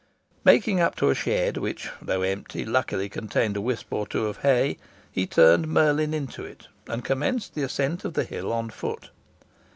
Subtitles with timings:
[0.43, 4.37] Making up to a shed, which, though empty, luckily contained a wisp or two of
[4.37, 4.77] hay,
[5.11, 9.11] he turned Merlin into it, and commenced the ascent of the hill on foot.